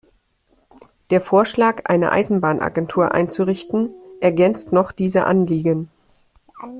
[1.11, 5.89] Der Vorschlag, eine Eisenbahnagentur einzurichten, ergänzt noch diese Anliegen.